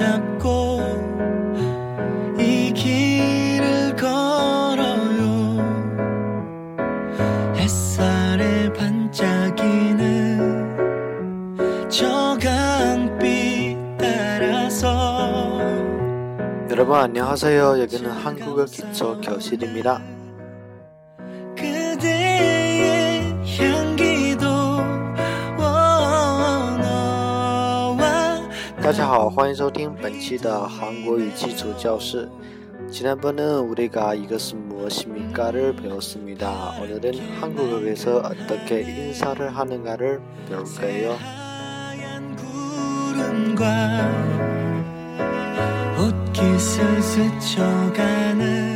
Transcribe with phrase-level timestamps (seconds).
[0.00, 0.80] 잡고
[2.38, 5.60] 이 길을 걸어요.
[7.54, 9.98] 햇살에 반짝이는
[11.90, 15.60] 저 강빛 따라서
[16.70, 17.82] 여러분 안녕하세요.
[17.82, 20.00] 여기는 한국어 기초 교실입니다.
[28.81, 32.29] 大家好，欢迎收听本期的韩国语基础教室。
[32.91, 36.75] 지난번은 우리가 이것은 무엇입니까를 배웠습니다.
[36.81, 41.17] 오늘은 한국어에서 어떻게 인사를 하는가를 배울 거예요.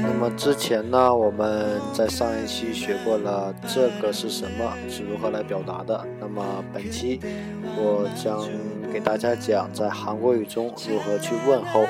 [0.02, 6.06] 那么之前呢，我们在上一期学过了这个是什么，是如何来表达的。
[6.20, 7.20] 那么本期
[7.78, 8.40] 我将
[8.94, 11.86] 给大家讲在韩国语中如何去问候。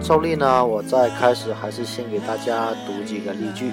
[0.00, 3.72] 照例呢，我在开始还是先给大家读几个例句。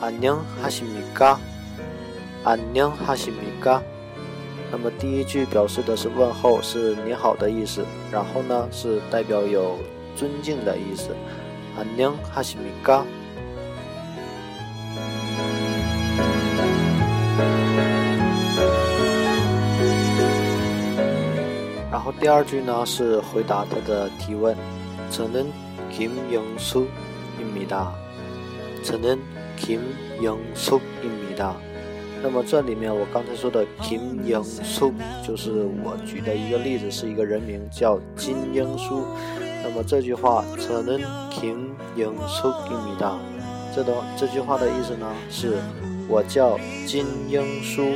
[0.00, 1.38] 안녕하십니 까？
[2.44, 3.82] 안녕하십니 까？
[4.70, 9.78] 那么第一句表示的是问候，是你好的意思，然后呢是代表有
[10.16, 11.14] 尊敬的意思。
[11.78, 13.04] 안녕하십니 까？
[21.90, 24.54] 然后第二句呢是回答他的提问，
[25.10, 27.94] 저는김영수입니 다。
[28.82, 29.18] 저는
[29.58, 31.54] 김영수입니 다。
[32.22, 39.04] 那么这里面我刚才说的김영수就是我举的一个例子，是一个人名叫金英书。
[39.62, 43.18] 那么这句话저는김영수입니 다。
[43.74, 45.58] 这的这句话的意思呢是，
[46.08, 47.92] 我叫金英书。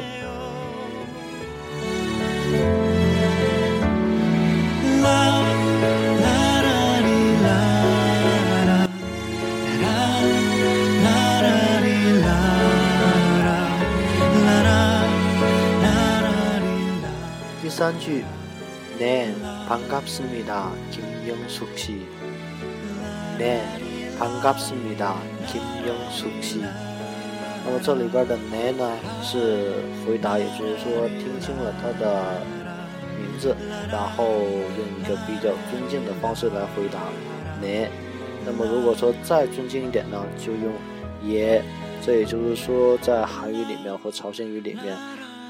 [17.82, 18.25] 三句，
[19.00, 22.06] 네반갑습니다 김영숙 씨。
[23.38, 25.16] 네반갑습니다
[25.47, 26.62] 김영숙 씨。
[27.65, 32.41] 那么这里边的네呢是回答，也就是说听清了他的
[33.19, 33.56] 名字，
[33.91, 37.00] 然后用一个比较尊敬的方式来回答
[37.60, 37.88] 네。
[38.47, 40.72] 那么如果说再尊敬一点呢，就用
[41.25, 41.62] 예。
[42.00, 44.97] 这也就是说在韩语里面或朝鲜语里面，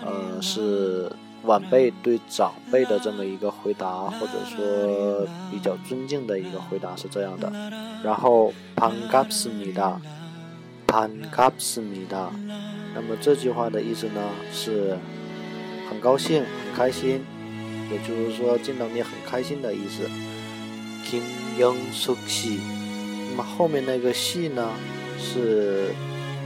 [0.05, 1.11] 呃是。
[1.44, 7.52] 晚辈对长辈的这么一个回答或者说比较尊敬的一个回答是这样的。
[8.04, 9.98] 然后 panglossmeada
[10.88, 12.30] panglossmeada
[12.96, 14.22] 那么这句话的意思呢
[14.52, 14.98] 是
[15.90, 17.24] 很高兴很开心
[17.92, 20.10] 也就是说见到你很开心的意思。
[21.06, 21.22] Kim
[21.60, 22.60] yungsuki
[23.30, 24.70] 那么后面那个西呢
[25.20, 25.90] 是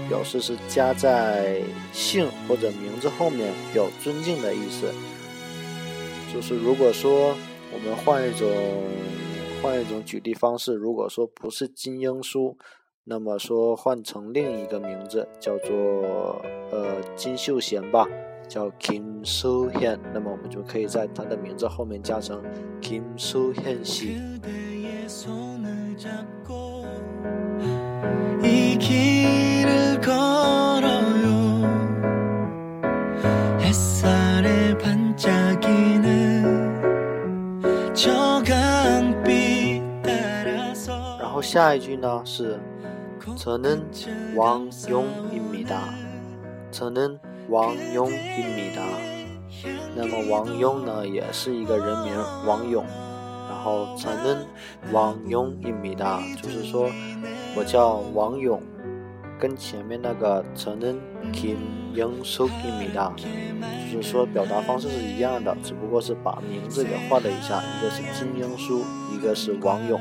[0.07, 4.91] 表示是加在姓或者名字后面，表尊敬的意思。
[6.33, 7.35] 就是如果说
[7.73, 8.47] 我们换一种
[9.61, 12.57] 换一种举例方式，如果说不是金英书，
[13.03, 16.41] 那么说换成另一个名字，叫做
[16.71, 18.07] 呃金秀贤吧，
[18.47, 22.43] 叫 Kim So Hian，那么我们就可以在他的名字后面加成
[22.81, 24.17] Kim So Hian 系。
[41.46, 42.58] 下一句呢是
[43.36, 45.80] 저는왕용입니다
[46.70, 48.82] 저는왕용입니다
[49.94, 52.14] 那么王勇呢也是一个人名
[52.46, 52.84] 王勇，
[53.48, 56.88] 然后저는왕용입니다就是说
[57.56, 58.62] 我叫王勇，
[59.38, 60.98] 跟前面那个承认
[61.32, 63.10] 김영숙입니다
[63.92, 70.00] 就是说表达方式是一样的，只不过是把名字给换了一下，一个是金英淑，一个是王勇。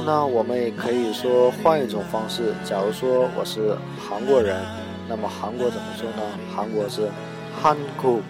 [0.00, 2.54] 呢，我们也可以说换一种方式。
[2.64, 4.56] 假如说我是韩国人，
[5.06, 6.22] 那么韩国怎么说呢？
[6.54, 7.10] 韩国是
[7.60, 8.20] 韩国，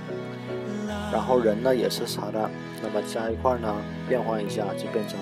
[1.12, 2.50] 然后人呢也是啥的，
[2.82, 3.72] 那么加一块呢，
[4.08, 5.16] 变换一下就变成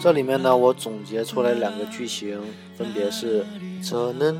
[0.00, 2.38] 这里面呢，我总结出来两个句型，
[2.76, 3.46] 分别是
[3.82, 4.36] 저는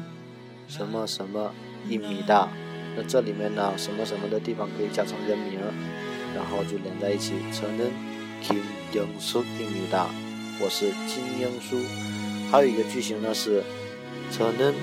[0.69, 1.51] 什么什么
[1.88, 2.48] 一米大，
[2.96, 5.60] 那这里面呢，什么什么的地方可以加上人名，
[6.36, 7.34] 然后就连在一起。
[7.52, 7.92] 车轮
[8.42, 8.58] 金
[8.94, 10.08] 英淑一米大，
[10.60, 11.78] 我是金英书。
[12.52, 13.64] 还有一个句型呢是
[14.32, 14.74] 车轮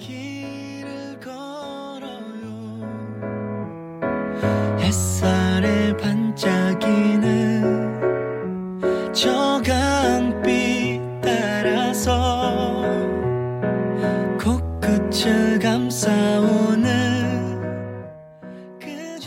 [9.14, 9.30] 现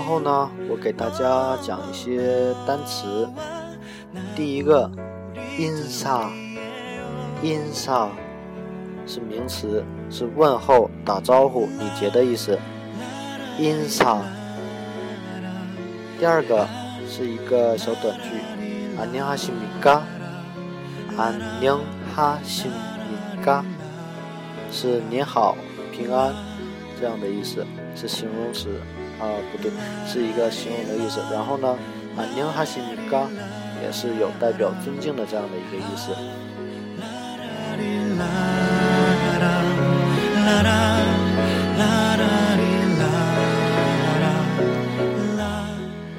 [0.00, 3.28] 后呢，我给大家讲一些单词。
[4.34, 4.90] 第一个，
[5.58, 6.28] 인 사，
[7.42, 8.08] 인 사，
[9.06, 12.58] 是名词，是问候、打招呼、礼节的意思。
[13.58, 14.18] 인 사。
[16.18, 16.66] 第二个
[17.06, 18.40] 是一个小短句，
[18.98, 20.00] 안녕하십니 까？
[21.16, 22.70] 안녕하십니
[23.44, 23.62] 까？
[24.70, 25.56] 是你好、
[25.92, 26.34] 平安
[26.98, 28.80] 这样的意思，是形容词
[29.21, 29.71] 啊，不对，
[30.07, 31.21] 是一个形容的意思。
[31.31, 31.77] 然后呢，
[32.17, 33.27] 안녕하십니 까，
[33.83, 36.11] 也是有代表尊敬的这样的一个意思。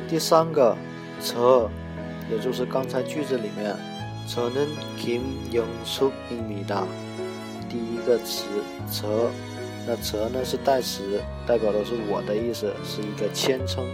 [0.08, 0.76] 第三个，
[1.20, 1.68] 저，
[2.30, 3.74] 也就是刚才句子里面，
[4.28, 6.84] 저는김영숙입니 다。
[7.68, 8.44] 第一个词，
[8.88, 9.30] 저。
[9.86, 13.84] 那词呢，是代词，代表的是我的意思，是一个谦称。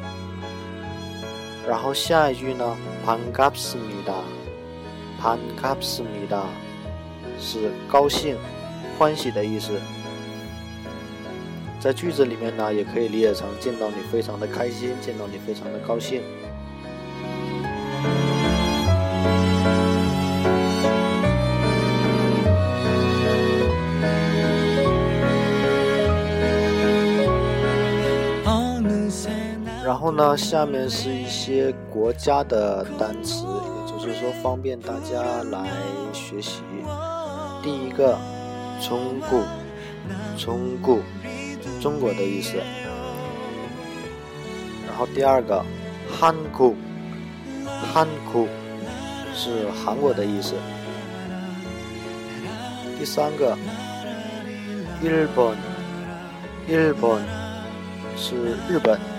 [1.66, 2.76] 然后下一句呢
[3.07, 6.42] ，pangap smida，pangap smida，
[7.40, 8.37] 是高兴
[8.99, 9.80] 欢喜的意思。
[11.80, 16.23] 在句子里面呢，也可以理解成见到你非常的开心，见到你非常的高兴。
[29.88, 35.66] 然后呢，下面是一些国家的单词，也就是说方便大家来
[36.12, 36.61] 学习。
[37.62, 38.18] 第一个，
[38.87, 39.40] 中国，
[40.37, 40.99] 中国。
[41.80, 42.59] 中国的意思，
[44.87, 45.64] 然后第二个，
[46.21, 46.75] 韩国，
[47.95, 48.47] 韩国
[49.33, 50.54] 是韩国的意思。
[52.99, 53.57] 第三个，
[55.02, 55.57] 日本，
[56.68, 57.23] 日本
[58.18, 59.17] 是日本。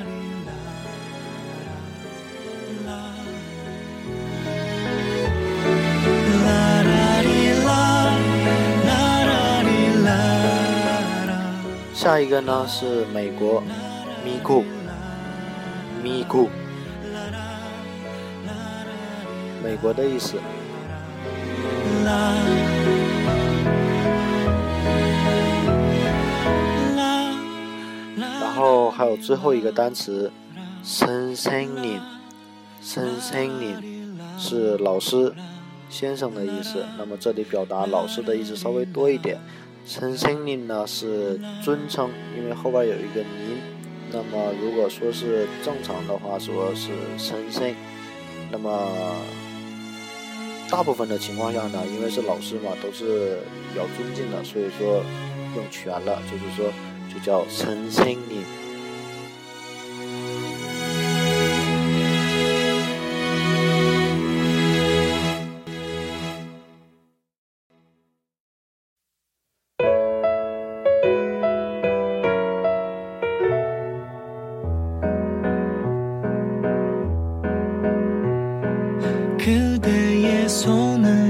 [11.99, 13.61] 下一个呢是美国
[14.23, 14.63] 咪咕
[16.01, 16.47] 咪咕，
[19.61, 20.37] 美国的意思。
[28.15, 30.31] 然后还有最后一个单词
[30.81, 35.33] ，sen senin，sen senin 是老师、
[35.89, 36.85] 先生的意思。
[36.97, 39.37] 那么这里表达老师的意思稍微多一点，
[39.85, 43.57] 称声您呢是尊称，因为后边有一个您。
[44.11, 47.73] 那么如果说是正常的话，说是称声。
[48.51, 48.91] 那么
[50.69, 53.37] 大部分的情况下呢，因为是老师嘛，都是
[53.69, 55.03] 比较尊敬的，所以说
[55.55, 56.71] 用全了，就是说
[57.13, 57.43] 就叫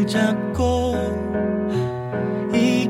[0.10, 0.96] 称声
[2.52, 2.90] 您。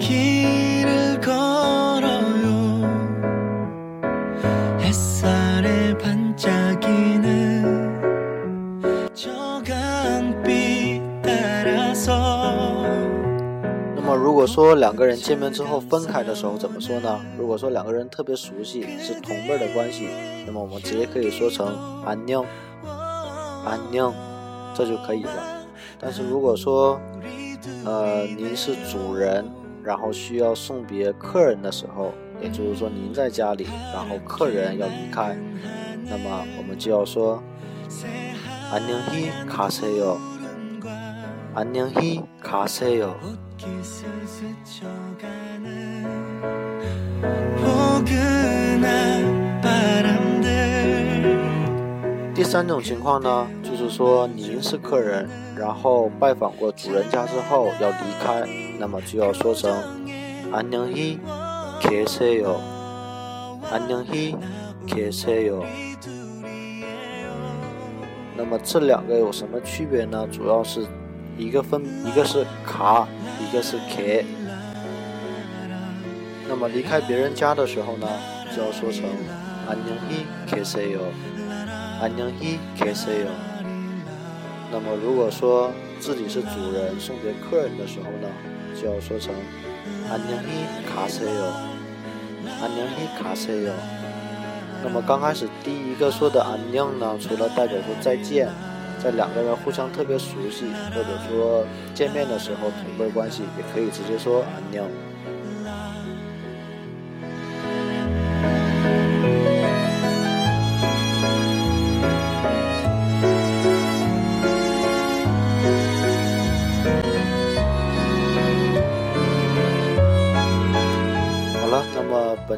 [14.16, 17.20] 如果说两个人见面之后分开的时候怎么说呢？
[17.38, 20.08] 如果说两个人特别熟悉，是同辈的关系，
[20.46, 21.68] 那么我们直接可以说成
[22.06, 22.46] 安녕
[23.66, 24.14] 安녕
[24.74, 25.59] 这就可以了。
[25.99, 27.01] 但是如果说，
[27.85, 29.45] 呃，您是主人，
[29.83, 35.37] 然后需要送别客人的时候，也就是说您在家里，然后客人要离开，
[36.05, 37.43] 那么我们就要说
[38.73, 40.17] 안녕히가세 요，
[41.55, 43.15] 안녕히가세 요。
[52.35, 53.58] 第三种情况呢，就是
[53.99, 58.45] 说您是客人，然后拜访过主人家之后要离开，
[58.79, 59.73] 那么就要说成
[60.53, 62.57] 안녕히계세 요，
[63.73, 65.65] 안녕히계세 요。
[68.37, 70.27] 那么这两个有什么区别呢？
[70.31, 70.85] 主要是
[71.39, 73.07] 一个分，一个是卡，
[73.41, 74.27] 一个是 K。
[76.49, 78.09] 那么离开别人家的时候呢，
[78.55, 79.05] 就要说成
[79.69, 81.01] 안녕히계세 요，
[82.03, 83.48] 안녕히계세 요。
[84.73, 88.29] 那么如果说自己是主人送别客人的时候呢，
[88.75, 89.35] 就要说成
[90.11, 91.53] 안녕히가세 요，
[92.61, 93.73] 안녕히가세 요。
[94.83, 98.49] 那么刚开始第一个说的안녕呢，除了代表说再见，
[99.03, 101.65] 在两个人互相特别熟悉或者说
[101.95, 104.75] 见面的时候同辈关系，也可以直接说안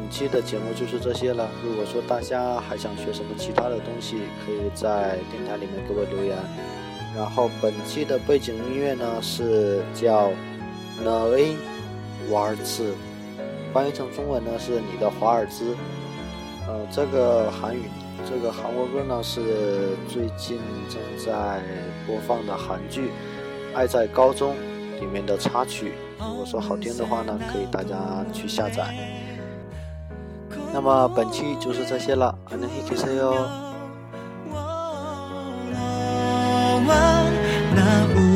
[0.02, 1.48] 本期的节目就是这些了。
[1.64, 6.36] 如果说大家还想学什么其他的东西，可以在电台里面给我留言。
[7.16, 10.30] 然后本期的背景音乐呢是叫
[11.04, 11.56] 《n a
[12.32, 12.90] 瓦尔兹》，
[13.72, 15.76] 翻译成中文呢是你的华尔兹。
[16.68, 17.84] 呃，这个韩语，
[18.28, 21.62] 这个韩国歌呢是最近正在
[22.08, 23.02] 播放的韩剧
[23.76, 24.56] 《爱在高中》
[25.00, 25.94] 里面的插曲。
[26.20, 28.96] 如果说好听的话呢，可以大家去下载。
[30.74, 33.36] 那么本期就是这些了还能一起吃哟。
[36.74, 36.96] 我们
[38.14, 38.31] 不